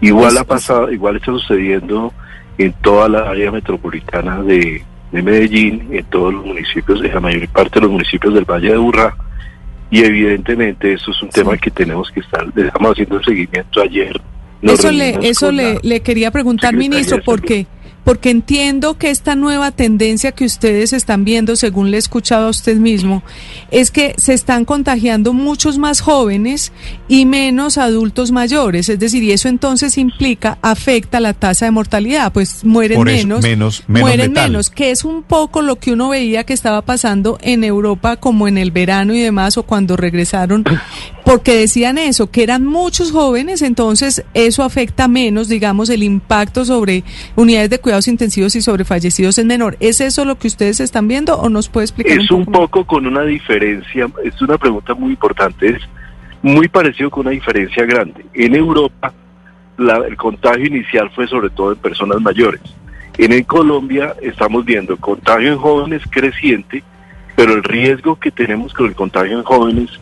Igual 0.00 0.36
ha 0.38 0.44
pasado, 0.44 0.90
igual 0.90 1.16
está 1.16 1.26
sucediendo 1.26 2.12
en 2.58 2.72
toda 2.82 3.08
la 3.08 3.30
área 3.30 3.52
metropolitana 3.52 4.42
de 4.42 4.82
de 5.16 5.22
Medellín, 5.22 5.88
en 5.90 6.04
todos 6.04 6.34
los 6.34 6.44
municipios, 6.44 7.02
en 7.02 7.14
la 7.14 7.20
mayor 7.20 7.48
parte 7.48 7.76
de 7.76 7.80
los 7.80 7.90
municipios 7.90 8.34
del 8.34 8.44
Valle 8.44 8.72
de 8.72 8.78
Urra, 8.78 9.16
y 9.90 10.04
evidentemente 10.04 10.92
eso 10.92 11.10
es 11.10 11.22
un 11.22 11.30
tema 11.30 11.56
que 11.56 11.70
tenemos 11.70 12.10
que 12.10 12.20
estar, 12.20 12.46
le 12.54 12.66
estamos 12.66 12.92
haciendo 12.92 13.22
seguimiento. 13.22 13.80
Ayer. 13.80 14.20
Eso 14.60 14.92
le, 14.92 15.18
eso 15.22 15.50
le, 15.50 15.78
le 15.82 16.00
quería 16.00 16.30
preguntar, 16.30 16.74
ministro, 16.74 17.18
porque 17.24 17.66
porque 18.06 18.30
entiendo 18.30 18.98
que 18.98 19.10
esta 19.10 19.34
nueva 19.34 19.72
tendencia 19.72 20.30
que 20.30 20.44
ustedes 20.44 20.92
están 20.92 21.24
viendo, 21.24 21.56
según 21.56 21.90
le 21.90 21.96
he 21.96 21.98
escuchado 21.98 22.46
a 22.46 22.50
usted 22.50 22.76
mismo, 22.76 23.24
es 23.72 23.90
que 23.90 24.14
se 24.16 24.32
están 24.32 24.64
contagiando 24.64 25.32
muchos 25.32 25.76
más 25.76 26.00
jóvenes 26.00 26.70
y 27.08 27.26
menos 27.26 27.78
adultos 27.78 28.30
mayores. 28.30 28.88
Es 28.88 29.00
decir, 29.00 29.24
y 29.24 29.32
eso 29.32 29.48
entonces 29.48 29.98
implica, 29.98 30.56
afecta 30.62 31.18
la 31.18 31.34
tasa 31.34 31.64
de 31.64 31.72
mortalidad, 31.72 32.32
pues 32.32 32.64
mueren 32.64 33.02
menos, 33.02 33.42
menos, 33.42 33.82
mueren 33.88 34.32
menos, 34.32 34.70
que 34.70 34.92
es 34.92 35.04
un 35.04 35.24
poco 35.24 35.60
lo 35.60 35.80
que 35.80 35.90
uno 35.92 36.10
veía 36.10 36.44
que 36.44 36.52
estaba 36.52 36.82
pasando 36.82 37.38
en 37.42 37.64
Europa 37.64 38.18
como 38.18 38.46
en 38.46 38.56
el 38.56 38.70
verano 38.70 39.14
y 39.14 39.20
demás, 39.20 39.58
o 39.58 39.64
cuando 39.64 39.96
regresaron, 39.96 40.64
porque 41.26 41.56
decían 41.56 41.98
eso, 41.98 42.30
que 42.30 42.44
eran 42.44 42.64
muchos 42.64 43.10
jóvenes, 43.10 43.60
entonces 43.60 44.24
eso 44.32 44.62
afecta 44.62 45.08
menos, 45.08 45.48
digamos, 45.48 45.90
el 45.90 46.04
impacto 46.04 46.64
sobre 46.64 47.02
unidades 47.34 47.68
de 47.68 47.80
cuidado 47.80 48.00
intensivos 48.06 48.54
y 48.54 48.62
sobre 48.62 48.84
fallecidos 48.84 49.36
en 49.38 49.48
menor. 49.48 49.76
¿Es 49.80 50.00
eso 50.00 50.24
lo 50.24 50.38
que 50.38 50.46
ustedes 50.46 50.78
están 50.78 51.08
viendo 51.08 51.36
o 51.36 51.48
nos 51.48 51.68
puede 51.68 51.86
explicar? 51.86 52.16
Es 52.16 52.30
un 52.30 52.46
poco, 52.46 52.86
con 52.86 53.08
una 53.08 53.22
diferencia, 53.24 54.08
es 54.22 54.40
una 54.40 54.56
pregunta 54.56 54.94
muy 54.94 55.10
importante, 55.10 55.70
es 55.70 55.82
muy 56.42 56.68
parecido 56.68 57.10
con 57.10 57.22
una 57.22 57.32
diferencia 57.32 57.84
grande. 57.84 58.24
En 58.32 58.54
Europa 58.54 59.12
el 59.78 60.16
contagio 60.16 60.66
inicial 60.66 61.10
fue 61.10 61.26
sobre 61.26 61.50
todo 61.50 61.72
en 61.72 61.78
personas 61.78 62.20
mayores. 62.20 62.60
En 63.18 63.42
Colombia 63.42 64.14
estamos 64.22 64.64
viendo 64.64 64.96
contagio 64.96 65.54
en 65.54 65.58
jóvenes 65.58 66.02
creciente, 66.08 66.84
pero 67.34 67.52
el 67.52 67.64
riesgo 67.64 68.14
que 68.14 68.30
tenemos 68.30 68.72
con 68.72 68.86
el 68.86 68.94
contagio 68.94 69.38
en 69.38 69.42
jóvenes 69.42 69.98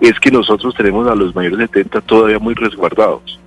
es 0.00 0.18
que 0.20 0.30
nosotros 0.30 0.74
tenemos 0.74 1.08
a 1.08 1.14
los 1.14 1.34
mayores 1.34 1.58
de 1.58 1.66
70 1.66 2.00
todavía 2.02 2.38
muy 2.38 2.54
resguardados. 2.54 3.40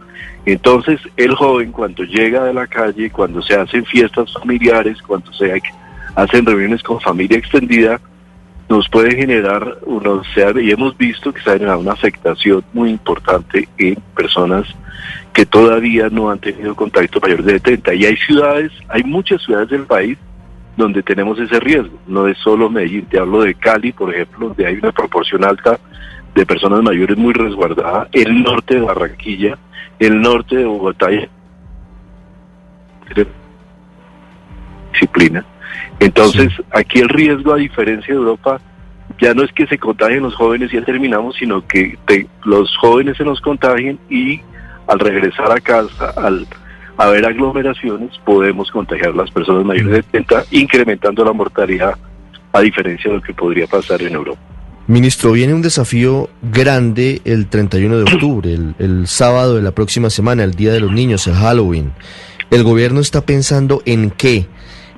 Entonces, 0.45 0.99
el 1.17 1.35
joven 1.35 1.71
cuando 1.71 2.03
llega 2.03 2.43
de 2.43 2.53
la 2.53 2.67
calle, 2.67 3.11
cuando 3.11 3.41
se 3.41 3.55
hacen 3.55 3.85
fiestas 3.85 4.33
familiares, 4.33 5.01
cuando 5.01 5.31
se 5.33 5.61
hacen 6.15 6.45
reuniones 6.45 6.81
con 6.81 6.99
familia 6.99 7.37
extendida, 7.37 7.99
nos 8.69 8.87
puede 8.87 9.15
generar, 9.15 9.79
uno, 9.85 10.21
y 10.61 10.71
hemos 10.71 10.95
visto 10.97 11.33
que 11.33 11.41
se 11.41 11.49
ha 11.49 11.53
generado 11.53 11.79
una 11.79 11.93
afectación 11.93 12.63
muy 12.71 12.91
importante 12.91 13.67
en 13.77 13.95
personas 14.15 14.67
que 15.33 15.45
todavía 15.45 16.09
no 16.09 16.29
han 16.29 16.39
tenido 16.39 16.75
contacto 16.75 17.19
mayor 17.19 17.43
de 17.43 17.53
70. 17.53 17.93
Y 17.95 18.05
hay 18.05 18.17
ciudades, 18.17 18.71
hay 18.87 19.03
muchas 19.03 19.41
ciudades 19.41 19.69
del 19.69 19.85
país 19.85 20.17
donde 20.77 21.01
tenemos 21.01 21.39
ese 21.39 21.59
riesgo. 21.59 21.97
No 22.07 22.27
es 22.27 22.37
solo 22.37 22.69
Medellín, 22.69 23.05
te 23.05 23.19
hablo 23.19 23.41
de 23.41 23.55
Cali, 23.55 23.91
por 23.91 24.13
ejemplo, 24.13 24.49
donde 24.49 24.65
hay 24.65 24.75
una 24.75 24.91
proporción 24.91 25.43
alta 25.43 25.79
de 26.39 26.45
personas 26.45 26.81
mayores 26.81 27.17
muy 27.17 27.33
resguardadas, 27.33 28.07
el 28.13 28.43
norte 28.43 28.75
de 28.75 28.81
Barranquilla, 28.81 29.57
el 29.99 30.21
norte 30.21 30.55
de 30.55 30.65
Bogotá 30.65 31.09
disciplina. 34.93 35.45
Entonces, 35.99 36.53
aquí 36.71 36.99
el 36.99 37.09
riesgo, 37.09 37.53
a 37.53 37.57
diferencia 37.57 38.13
de 38.13 38.19
Europa, 38.19 38.61
ya 39.19 39.33
no 39.33 39.43
es 39.43 39.51
que 39.51 39.67
se 39.67 39.77
contagien 39.77 40.23
los 40.23 40.33
jóvenes 40.35 40.71
y 40.71 40.77
ya 40.77 40.85
terminamos, 40.85 41.35
sino 41.35 41.65
que 41.67 41.97
los 42.45 42.75
jóvenes 42.77 43.17
se 43.17 43.25
nos 43.25 43.41
contagien 43.41 43.99
y 44.09 44.39
al 44.87 44.99
regresar 44.99 45.51
a 45.51 45.59
casa, 45.59 46.11
al 46.15 46.47
haber 46.95 47.25
aglomeraciones, 47.25 48.17
podemos 48.23 48.71
contagiar 48.71 49.09
a 49.09 49.15
las 49.15 49.31
personas 49.31 49.65
mayores 49.65 49.91
de 49.91 50.03
70, 50.03 50.43
incrementando 50.51 51.25
la 51.25 51.33
mortalidad, 51.33 51.97
a 52.53 52.61
diferencia 52.61 53.11
de 53.11 53.17
lo 53.17 53.21
que 53.21 53.33
podría 53.33 53.67
pasar 53.67 54.01
en 54.01 54.13
Europa. 54.13 54.48
Ministro, 54.89 55.33
viene 55.33 55.53
un 55.53 55.61
desafío 55.61 56.31
grande 56.41 57.21
el 57.23 57.45
31 57.45 57.97
de 57.97 58.03
octubre, 58.11 58.51
el, 58.51 58.73
el, 58.79 59.05
sábado 59.05 59.55
de 59.55 59.61
la 59.61 59.69
próxima 59.69 60.09
semana, 60.09 60.43
el 60.43 60.55
Día 60.55 60.73
de 60.73 60.79
los 60.79 60.91
Niños, 60.91 61.27
el 61.27 61.35
Halloween. 61.35 61.91
¿El 62.49 62.63
gobierno 62.63 62.99
está 62.99 63.21
pensando 63.21 63.83
en 63.85 64.09
qué? 64.09 64.47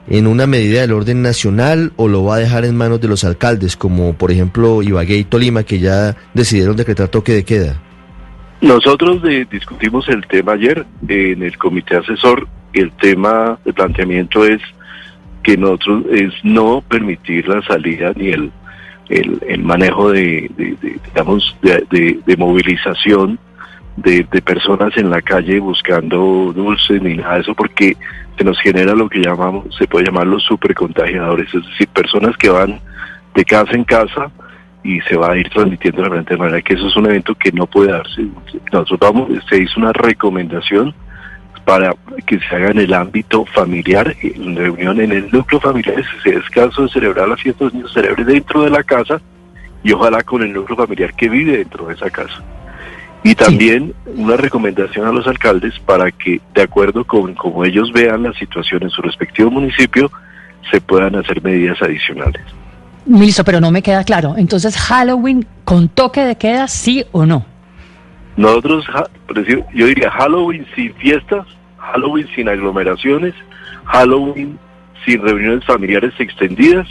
¿En 0.08 0.28
una 0.28 0.48
medida 0.48 0.80
del 0.80 0.94
orden 0.94 1.22
nacional 1.22 1.92
o 1.98 2.08
lo 2.08 2.24
va 2.24 2.36
a 2.36 2.40
dejar 2.40 2.64
en 2.64 2.78
manos 2.78 3.02
de 3.02 3.10
los 3.10 3.26
alcaldes, 3.26 3.76
como 3.76 4.14
por 4.14 4.32
ejemplo 4.32 4.82
Ibagué 4.82 5.18
y 5.18 5.24
Tolima, 5.26 5.64
que 5.64 5.80
ya 5.80 6.16
decidieron 6.34 6.78
decretar 6.78 7.10
toque 7.10 7.34
de 7.34 7.44
queda? 7.44 7.82
Nosotros 8.62 9.22
discutimos 9.52 10.08
el 10.08 10.26
tema 10.28 10.54
ayer 10.54 10.86
en 11.06 11.44
el 11.44 11.58
comité 11.58 11.98
asesor. 11.98 12.48
El 12.72 12.94
tema 12.94 13.60
de 13.66 13.74
planteamiento 13.74 14.46
es 14.46 14.62
que 15.44 15.58
nosotros 15.58 16.06
es 16.14 16.32
no 16.44 16.82
permitir 16.88 17.46
la 17.50 17.62
salida 17.64 18.14
ni 18.16 18.30
el 18.30 18.54
el, 19.10 19.64
manejo 19.64 20.12
de, 20.12 20.50
digamos, 21.08 21.56
de, 21.62 22.36
movilización 22.38 23.40
de, 23.98 24.24
personas 24.42 24.96
en 24.98 25.10
la 25.10 25.22
calle 25.22 25.60
buscando 25.60 26.54
dulces 26.56 27.02
ni 27.02 27.16
nada 27.16 27.36
de 27.36 27.42
eso, 27.42 27.54
porque 27.54 27.98
se 28.38 28.44
nos 28.44 28.60
genera 28.62 28.94
lo 28.94 29.10
que 29.10 29.20
llamamos, 29.20 29.76
se 29.78 29.88
puede 29.88 30.06
llamar 30.06 30.28
los 30.28 30.44
supercontagiadores, 30.44 31.54
es 31.54 31.66
decir, 31.66 31.88
personas 31.90 32.38
que 32.38 32.50
van 32.50 32.80
de 33.36 33.46
casa 33.46 33.74
en 33.74 33.84
casa 33.84 34.32
y 34.84 35.00
se 35.02 35.16
va 35.16 35.32
a 35.32 35.38
ir 35.38 35.50
transmitiendo 35.50 36.02
de 36.04 36.22
de 36.22 36.38
manera 36.38 36.62
que 36.62 36.74
eso 36.74 36.88
es 36.88 36.96
un 36.96 37.06
evento 37.06 37.36
que 37.36 37.52
no 37.52 37.68
puede 37.68 37.92
darse. 37.92 38.26
Nosotros 38.72 39.00
vamos, 39.00 39.30
se 39.48 39.62
hizo 39.62 39.80
una 39.80 39.94
recomendación 39.94 40.94
para 41.66 41.96
que 42.26 42.40
se 42.40 42.56
haga 42.56 42.72
en 42.72 42.80
el 42.80 42.94
ámbito 42.94 43.46
familiar, 43.46 44.16
en 44.22 44.56
reunión 44.56 45.00
en 45.00 45.12
el 45.12 45.32
núcleo 45.32 45.60
familiar, 45.60 46.04
si 46.24 46.30
es 46.30 46.50
caso 46.50 46.84
de 46.84 46.90
celebrar 46.90 47.28
la 47.28 47.38
fiesta 47.38 47.60
de 47.60 47.66
los 47.66 47.74
niños, 47.74 47.94
celebre 47.94 48.24
dentro 48.24 48.64
de 48.64 48.70
la 48.70 48.84
casa 48.84 49.22
y 49.84 49.92
ojalá 49.92 50.24
con 50.24 50.42
el 50.42 50.54
núcleo 50.54 50.78
familiar 50.78 51.14
que 51.14 51.30
vive 51.30 51.58
dentro 51.58 51.88
de 51.88 51.94
esa 51.94 52.10
casa. 52.10 52.42
Y 53.24 53.36
también 53.36 53.94
una 54.16 54.36
recomendación 54.36 55.06
a 55.06 55.12
los 55.12 55.28
alcaldes 55.28 55.78
para 55.80 56.12
que, 56.12 56.42
de 56.56 56.62
acuerdo 56.64 57.06
con 57.06 57.36
cómo 57.36 57.64
ellos 57.64 57.92
vean 57.94 58.24
la 58.24 58.34
situación 58.34 58.82
en 58.82 58.90
su 58.90 59.02
respectivo 59.02 59.52
municipio, 59.52 60.12
se 60.72 60.82
puedan 60.82 61.16
hacer 61.16 61.42
medidas 61.44 61.80
adicionales. 61.82 62.42
Listo, 63.06 63.44
pero 63.44 63.60
no 63.60 63.72
me 63.72 63.84
queda 63.84 64.04
claro. 64.04 64.36
Entonces, 64.38 64.76
Halloween 64.78 65.46
con 65.64 65.90
toque 65.90 66.22
de 66.22 66.36
queda, 66.36 66.68
sí 66.68 67.06
o 67.12 67.26
no? 67.26 67.46
Nosotros, 68.42 68.88
yo 69.72 69.86
diría 69.86 70.10
Halloween 70.10 70.66
sin 70.76 70.92
fiestas, 70.96 71.46
Halloween 71.78 72.28
sin 72.36 72.50
aglomeraciones, 72.50 73.36
Halloween 73.86 74.58
sin 75.06 75.22
reuniones 75.22 75.64
familiares 75.64 76.12
extendidas, 76.18 76.88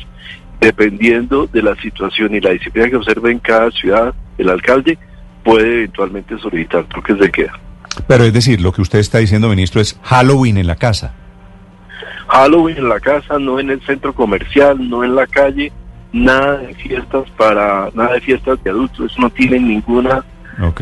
dependiendo 0.61 1.49
de 1.49 1.63
la 1.63 1.75
situación 1.83 2.37
y 2.37 2.41
la 2.41 2.51
disciplina 2.51 2.89
que 2.89 2.95
observe 2.95 3.33
en 3.33 3.41
cada 3.41 3.69
ciudad, 3.73 4.15
el 4.39 4.49
alcalde 4.49 4.97
puede 5.43 5.79
eventualmente 5.79 6.39
solicitar 6.39 6.85
toques 6.85 7.19
de 7.19 7.33
queda. 7.33 7.59
Pero 8.07 8.23
es 8.23 8.33
decir, 8.33 8.61
lo 8.61 8.71
que 8.71 8.83
usted 8.83 9.01
está 9.01 9.19
diciendo, 9.19 9.49
ministro, 9.49 9.81
es 9.81 9.99
Halloween 10.05 10.57
en 10.57 10.69
la 10.69 10.77
casa. 10.77 11.15
Halloween 12.29 12.77
en 12.77 12.89
la 12.89 13.01
casa, 13.01 13.41
no 13.41 13.59
en 13.59 13.71
el 13.71 13.85
centro 13.85 14.15
comercial, 14.15 14.89
no 14.89 15.03
en 15.03 15.17
la 15.17 15.27
calle, 15.27 15.73
nada 16.13 16.59
de 16.59 16.75
fiestas 16.75 17.29
para, 17.37 17.91
nada 17.93 18.13
de 18.13 18.21
fiestas 18.21 18.63
de 18.63 18.71
adultos, 18.71 19.11
eso 19.11 19.21
no 19.21 19.31
tiene 19.31 19.59
ninguna 19.59 20.25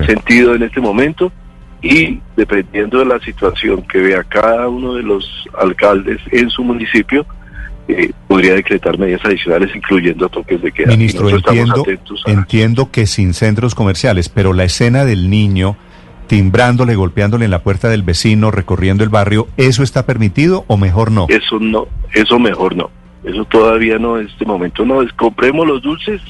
sentido 0.07 0.55
en 0.55 0.63
este 0.63 0.81
momento 0.81 1.33
y 1.83 2.21
dependiendo 2.37 2.99
de 2.99 3.05
la 3.05 3.21
situación 3.21 3.83
que 3.83 3.99
vea 3.99 4.25
cada 4.25 4.69
uno 4.69 4.95
de 4.95 5.03
los 5.03 5.47
alcaldes 5.59 6.21
en 6.33 6.51
su 6.51 6.65
municipio, 6.65 7.25
eh, 7.87 8.11
podría 8.27 8.55
decretar 8.55 8.99
medidas 8.99 9.25
adicionales, 9.25 9.75
incluyendo 9.75 10.29
toques 10.29 10.61
de 10.61 10.73
queda. 10.73 10.89
Ministro, 10.89 11.29
entiendo, 11.29 11.85
entiendo 12.27 12.91
que 12.91 13.07
sin 13.07 13.33
centros 13.33 13.75
comerciales, 13.75 14.29
pero 14.29 14.53
la 14.53 14.65
escena 14.65 15.05
del 15.05 15.31
niño 15.31 15.77
timbrándole, 16.27 16.95
golpeándole 16.95 17.47
en 17.47 17.51
la 17.51 17.63
puerta 17.63 17.89
del 17.89 18.03
vecino, 18.03 18.51
recorriendo 18.51 19.03
el 19.03 19.09
barrio, 19.09 19.49
¿eso 19.57 19.83
está 19.83 20.05
permitido 20.05 20.65
o 20.69 20.77
mejor 20.77 21.11
no? 21.11 21.27
Eso 21.29 21.59
no, 21.59 21.89
eso 22.13 22.39
mejor 22.39 22.77
no. 22.77 22.91
Eso 23.25 23.45
todavía 23.47 23.99
no 23.99 24.19
en 24.19 24.29
este 24.29 24.45
momento 24.45 24.85
no. 24.85 25.03
Es, 25.03 25.13
compremos 25.15 25.67
los 25.67 25.83
dulces, 25.83 26.21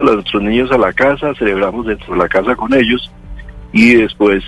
a 0.00 0.04
nuestros 0.04 0.42
niños 0.42 0.70
a 0.72 0.78
la 0.78 0.92
casa, 0.92 1.34
celebramos 1.34 1.86
dentro 1.86 2.14
de 2.14 2.18
la 2.18 2.28
casa 2.28 2.54
con 2.56 2.74
ellos 2.74 3.10
y 3.72 3.94
después 3.94 4.42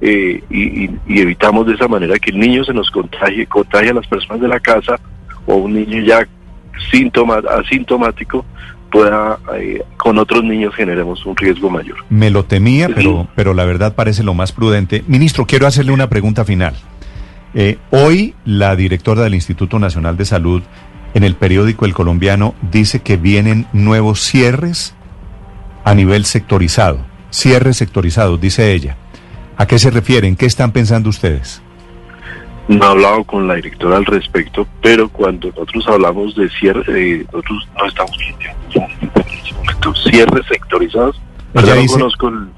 eh, 0.00 0.42
y, 0.50 0.90
evitamos 1.20 1.66
de 1.66 1.74
esa 1.74 1.88
manera 1.88 2.18
que 2.18 2.30
el 2.30 2.38
niño 2.38 2.64
se 2.64 2.72
nos 2.72 2.90
contagie, 2.90 3.46
contagie 3.46 3.90
a 3.90 3.94
las 3.94 4.06
personas 4.06 4.40
de 4.40 4.48
la 4.48 4.60
casa 4.60 4.98
o 5.46 5.56
un 5.56 5.74
niño 5.74 6.00
ya 6.02 6.26
síntoma, 6.90 7.42
asintomático 7.60 8.44
pueda 8.90 9.38
eh, 9.56 9.82
con 9.96 10.18
otros 10.18 10.44
niños 10.44 10.74
generemos 10.74 11.26
un 11.26 11.36
riesgo 11.36 11.68
mayor. 11.68 11.96
Me 12.08 12.30
lo 12.30 12.44
temía, 12.44 12.88
pero, 12.88 13.28
pero 13.34 13.54
la 13.54 13.64
verdad 13.64 13.94
parece 13.94 14.22
lo 14.22 14.34
más 14.34 14.52
prudente. 14.52 15.04
Ministro, 15.06 15.46
quiero 15.46 15.66
hacerle 15.66 15.92
una 15.92 16.08
pregunta 16.08 16.44
final. 16.44 16.74
Eh, 17.54 17.78
hoy 17.90 18.34
la 18.44 18.76
directora 18.76 19.22
del 19.22 19.34
Instituto 19.34 19.78
Nacional 19.78 20.16
de 20.16 20.24
Salud 20.26 20.62
en 21.14 21.24
el 21.24 21.34
periódico 21.34 21.84
El 21.84 21.94
Colombiano 21.94 22.54
dice 22.62 23.00
que 23.00 23.16
vienen 23.16 23.66
nuevos 23.72 24.20
cierres 24.20 24.94
a 25.84 25.94
nivel 25.94 26.24
sectorizado. 26.24 26.98
Cierres 27.30 27.76
sectorizados, 27.78 28.40
dice 28.40 28.72
ella. 28.72 28.96
¿A 29.56 29.66
qué 29.66 29.78
se 29.78 29.90
refieren? 29.90 30.36
¿Qué 30.36 30.46
están 30.46 30.72
pensando 30.72 31.08
ustedes? 31.08 31.62
No 32.68 32.84
he 32.84 32.88
hablado 32.88 33.24
con 33.24 33.48
la 33.48 33.54
directora 33.54 33.96
al 33.96 34.04
respecto, 34.04 34.66
pero 34.82 35.08
cuando 35.08 35.48
nosotros 35.48 35.88
hablamos 35.88 36.36
de 36.36 36.50
cierre, 36.50 36.84
eh, 36.88 37.26
nosotros 37.32 37.68
no 37.78 37.86
estamos 37.86 38.16
viendo 38.18 39.94
cierres 40.04 40.44
sectorizados. 40.48 41.20
Ella 41.54 41.74
dice, 41.74 41.98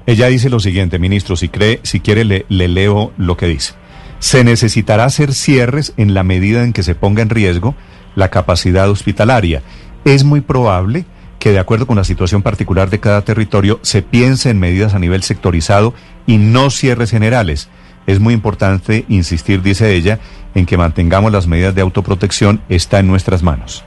ella 0.05 0.27
dice 0.27 0.49
lo 0.49 0.59
siguiente, 0.59 0.99
ministro, 0.99 1.37
si 1.37 1.47
cree, 1.47 1.79
si 1.83 2.01
quiere 2.01 2.25
le 2.25 2.67
leo 2.67 3.13
lo 3.17 3.37
que 3.37 3.47
dice. 3.47 3.73
Se 4.19 4.43
necesitará 4.43 5.05
hacer 5.05 5.33
cierres 5.33 5.93
en 5.97 6.13
la 6.13 6.23
medida 6.23 6.63
en 6.63 6.73
que 6.73 6.83
se 6.83 6.93
ponga 6.93 7.21
en 7.21 7.29
riesgo 7.29 7.73
la 8.15 8.29
capacidad 8.29 8.89
hospitalaria. 8.89 9.61
Es 10.05 10.23
muy 10.23 10.41
probable 10.41 11.05
que 11.39 11.51
de 11.51 11.59
acuerdo 11.59 11.87
con 11.87 11.97
la 11.97 12.03
situación 12.03 12.43
particular 12.43 12.89
de 12.89 12.99
cada 12.99 13.23
territorio 13.23 13.79
se 13.81 14.01
piense 14.01 14.49
en 14.49 14.59
medidas 14.59 14.93
a 14.93 14.99
nivel 14.99 15.23
sectorizado 15.23 15.93
y 16.27 16.37
no 16.37 16.69
cierres 16.69 17.11
generales. 17.11 17.69
Es 18.07 18.19
muy 18.19 18.33
importante 18.33 19.05
insistir, 19.09 19.61
dice 19.61 19.95
ella, 19.95 20.19
en 20.53 20.65
que 20.65 20.77
mantengamos 20.77 21.31
las 21.31 21.47
medidas 21.47 21.73
de 21.73 21.81
autoprotección, 21.81 22.61
está 22.69 22.99
en 22.99 23.07
nuestras 23.07 23.41
manos. 23.41 23.83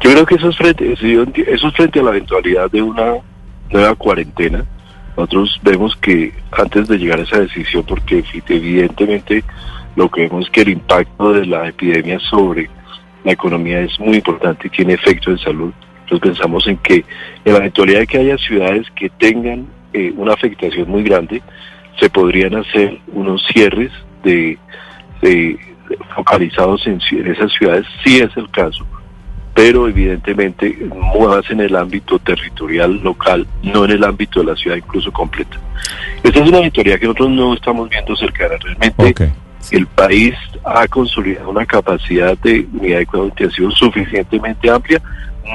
Yo 0.00 0.10
creo 0.10 0.26
que 0.26 0.34
eso 0.36 0.48
es 0.48 0.56
frente, 0.56 0.92
eso 0.92 1.68
es 1.68 1.74
frente 1.74 2.00
a 2.00 2.02
la 2.02 2.10
eventualidad 2.10 2.70
de 2.70 2.82
una 2.82 3.14
nueva 3.70 3.94
cuarentena. 3.94 4.64
Nosotros 5.16 5.60
vemos 5.62 5.96
que 5.96 6.32
antes 6.52 6.88
de 6.88 6.98
llegar 6.98 7.18
a 7.18 7.22
esa 7.22 7.40
decisión, 7.40 7.84
porque 7.84 8.24
evidentemente 8.48 9.42
lo 9.96 10.10
que 10.10 10.22
vemos 10.22 10.46
es 10.46 10.50
que 10.50 10.62
el 10.62 10.68
impacto 10.70 11.32
de 11.32 11.46
la 11.46 11.68
epidemia 11.68 12.18
sobre 12.20 12.70
la 13.24 13.32
economía 13.32 13.80
es 13.80 13.98
muy 14.00 14.16
importante 14.16 14.66
y 14.66 14.70
tiene 14.70 14.94
efecto 14.94 15.30
en 15.30 15.38
salud. 15.38 15.72
Entonces 16.02 16.30
pensamos 16.30 16.66
en 16.66 16.78
que 16.78 17.04
en 17.44 17.52
la 17.52 17.58
eventualidad 17.58 18.00
de 18.00 18.06
que 18.06 18.18
haya 18.18 18.38
ciudades 18.38 18.86
que 18.96 19.10
tengan 19.10 19.66
eh, 19.92 20.12
una 20.16 20.32
afectación 20.32 20.88
muy 20.88 21.02
grande, 21.02 21.42
se 21.98 22.08
podrían 22.08 22.54
hacer 22.54 22.98
unos 23.12 23.44
cierres 23.52 23.90
de, 24.22 24.58
focalizados 26.14 26.86
en, 26.86 27.00
esas 27.26 27.52
ciudades, 27.52 27.86
si 28.04 28.18
es 28.18 28.34
el 28.36 28.48
caso, 28.50 28.86
pero 29.54 29.88
evidentemente 29.88 30.76
más 31.18 31.50
en 31.50 31.60
el 31.60 31.74
ámbito 31.74 32.18
territorial 32.18 33.00
local, 33.02 33.46
no 33.62 33.84
en 33.84 33.92
el 33.92 34.04
ámbito 34.04 34.40
de 34.40 34.46
la 34.46 34.56
ciudad 34.56 34.76
incluso 34.76 35.12
completa. 35.12 35.58
Esta 36.22 36.40
es 36.40 36.48
una 36.48 36.58
auditoría 36.58 36.98
que 36.98 37.06
nosotros 37.06 37.30
no 37.30 37.54
estamos 37.54 37.88
viendo 37.88 38.14
cercana. 38.16 38.54
Realmente 38.60 39.32
el 39.70 39.86
país 39.86 40.34
ha 40.64 40.86
consolidado 40.88 41.50
una 41.50 41.66
capacidad 41.66 42.36
de 42.38 42.66
unidad 42.72 42.98
de 42.98 43.18
intensivo 43.24 43.70
suficientemente 43.70 44.70
amplia, 44.70 45.00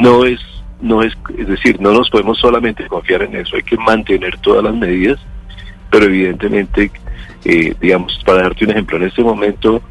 no 0.01 0.25
es, 0.25 0.39
no 0.81 1.01
es, 1.01 1.13
es 1.37 1.47
decir, 1.47 1.79
no 1.79 1.91
nos 1.91 2.09
podemos 2.09 2.37
solamente 2.39 2.85
confiar 2.87 3.23
en 3.23 3.35
eso, 3.35 3.55
hay 3.55 3.63
que 3.63 3.77
mantener 3.77 4.37
todas 4.39 4.63
las 4.63 4.75
medidas, 4.75 5.19
pero 5.89 6.05
evidentemente, 6.05 6.91
eh, 7.45 7.75
digamos, 7.79 8.19
para 8.25 8.43
darte 8.43 8.65
un 8.65 8.71
ejemplo, 8.71 8.97
en 8.97 9.03
este 9.03 9.23
momento 9.23 9.81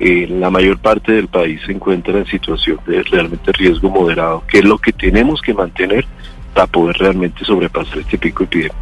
eh, 0.00 0.26
la 0.28 0.50
mayor 0.50 0.78
parte 0.78 1.12
del 1.12 1.28
país 1.28 1.60
se 1.64 1.72
encuentra 1.72 2.18
en 2.18 2.26
situación 2.26 2.78
de 2.86 3.02
realmente 3.04 3.52
riesgo 3.52 3.88
moderado, 3.88 4.42
que 4.48 4.58
es 4.58 4.64
lo 4.64 4.78
que 4.78 4.92
tenemos 4.92 5.40
que 5.40 5.54
mantener 5.54 6.04
para 6.54 6.66
poder 6.66 6.96
realmente 6.96 7.44
sobrepasar 7.44 7.98
este 7.98 8.18
pico 8.18 8.44
epidémico. 8.44 8.76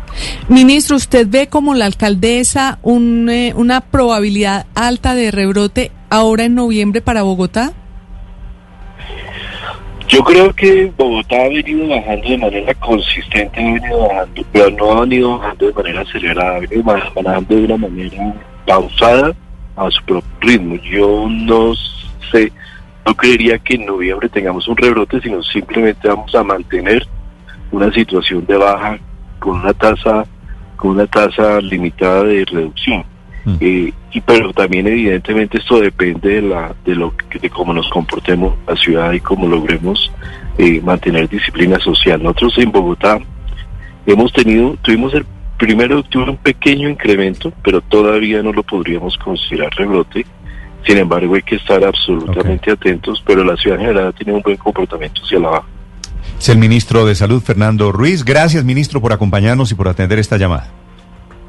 Ministro, 0.49 0.97
¿usted 0.97 1.27
ve 1.29 1.49
como 1.49 1.75
la 1.75 1.87
alcaldesa 1.87 2.79
eh, 2.85 3.53
una 3.57 3.81
probabilidad 3.81 4.67
alta 4.75 5.15
de 5.15 5.31
rebrote 5.31 5.93
ahora 6.11 6.45
en 6.45 6.55
noviembre 6.55 7.01
para 7.01 7.23
Bogotá? 7.23 7.73
Yo 10.09 10.25
creo 10.25 10.53
que 10.53 10.93
Bogotá 10.97 11.37
ha 11.37 11.49
venido 11.49 11.87
bajando 11.87 12.29
de 12.29 12.39
manera 12.39 12.75
consistente, 12.75 13.61
ha 13.61 13.75
venido 13.75 14.09
bajando, 14.09 14.43
pero 14.53 14.71
no 14.71 14.93
ha 14.93 15.01
venido 15.03 15.39
bajando 15.39 15.67
de 15.67 15.73
manera 15.73 16.01
acelerada, 16.01 16.57
ha 16.57 16.59
venido 16.59 16.83
bajando 16.83 17.55
de 17.55 17.65
una 17.65 17.77
manera 17.77 18.35
pausada 18.67 19.33
a 19.77 19.91
su 19.91 20.03
propio 20.05 20.31
ritmo. 20.41 20.75
Yo 20.83 21.29
no 21.31 21.75
sé, 22.33 22.53
no 23.07 23.15
creería 23.15 23.59
que 23.61 23.75
en 23.75 23.87
noviembre 23.87 24.29
tengamos 24.29 24.67
un 24.67 24.77
rebrote, 24.77 25.21
sino 25.21 25.45
simplemente 25.45 26.09
vamos 26.09 26.35
a 26.35 26.43
mantener 26.43 27.07
una 27.71 27.93
situación 27.93 28.45
de 28.47 28.57
baja 28.57 28.99
con 29.39 29.61
una 29.61 29.73
tasa 29.73 30.25
con 30.77 30.93
una 30.93 31.07
tasa 31.07 31.61
limitada 31.61 32.25
de 32.25 32.45
reducción. 32.47 33.05
Mm. 33.45 33.55
Eh, 33.61 33.93
y 34.13 34.21
pero 34.23 34.53
también 34.53 34.87
evidentemente 34.87 35.59
esto 35.59 35.81
depende 35.81 36.37
de 36.37 36.43
la 36.43 36.75
de 36.85 36.95
lo 36.95 37.13
de 37.41 37.51
cómo 37.51 37.73
nos 37.73 37.89
comportemos 37.91 38.55
la 38.67 38.77
ciudad 38.77 39.13
y 39.13 39.21
cómo 39.21 39.47
logremos 39.47 40.11
eh, 40.59 40.81
mantener 40.81 41.29
disciplina 41.29 41.79
social. 41.79 42.23
Nosotros 42.23 42.59
en 42.59 42.73
Bogotá 42.73 43.19
hemos 44.07 44.33
tenido 44.33 44.77
tuvimos 44.83 45.15
el 45.15 45.25
primero 45.61 45.97
de 45.97 46.01
octubre 46.01 46.31
un 46.31 46.39
pequeño 46.39 46.89
incremento, 46.89 47.53
pero 47.63 47.83
todavía 47.83 48.43
no 48.43 48.53
lo 48.53 48.63
podríamos 48.63 49.17
considerar 49.19 49.71
rebrote. 49.77 50.25
Sin 50.87 50.97
embargo, 50.97 51.35
hay 51.35 51.43
que 51.43 51.57
estar 51.57 51.85
absolutamente 51.85 52.71
atentos, 52.71 53.23
pero 53.27 53.45
la 53.45 53.55
ciudad 53.59 53.79
en 53.79 53.87
general 53.87 54.09
ha 54.09 54.13
tenido 54.13 54.39
un 54.39 54.43
buen 54.43 54.57
comportamiento 54.57 55.21
hacia 55.23 55.39
la 55.39 55.51
baja. 55.51 55.69
Es 56.41 56.49
el 56.49 56.57
ministro 56.57 57.05
de 57.05 57.15
Salud, 57.15 57.43
Fernando 57.43 57.93
Ruiz. 57.93 58.25
Gracias, 58.25 58.65
ministro, 58.65 59.03
por 59.03 59.13
acompañarnos 59.13 59.73
y 59.73 59.75
por 59.75 59.89
atender 59.89 60.19
esta 60.19 60.39
llamada. 60.39 60.69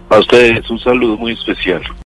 A 0.10 0.20
ustedes 0.20 0.70
un 0.70 0.78
saludo 0.80 1.16
muy 1.16 1.32
especial. 1.32 1.82